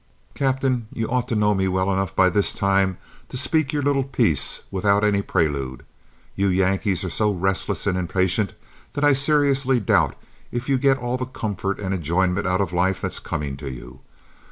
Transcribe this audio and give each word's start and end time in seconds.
Captain, 0.33 0.87
you 0.91 1.07
ought 1.07 1.27
to 1.27 1.35
know 1.35 1.53
me 1.53 1.67
well 1.67 1.93
enough 1.93 2.15
by 2.15 2.27
this 2.27 2.55
time 2.55 2.97
to 3.29 3.37
speak 3.37 3.71
your 3.71 3.83
little 3.83 4.03
piece 4.03 4.61
without 4.71 5.03
any 5.03 5.21
prelude. 5.21 5.85
You 6.35 6.47
Yankees 6.47 7.03
are 7.03 7.09
so 7.11 7.29
restless 7.31 7.85
and 7.85 7.95
impatient 7.95 8.53
that 8.93 9.03
I 9.03 9.13
seriously 9.13 9.79
doubt 9.79 10.15
if 10.51 10.67
you 10.67 10.79
get 10.79 10.97
all 10.97 11.17
the 11.17 11.25
comfort 11.27 11.79
and 11.79 11.93
enjoyment 11.93 12.47
out 12.47 12.61
of 12.61 12.73
life 12.73 13.01
that's 13.01 13.19
coming 13.19 13.55
to 13.57 13.69
you. 13.69 13.99